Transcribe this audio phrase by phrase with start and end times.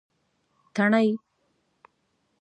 [0.75, 1.07] تڼۍ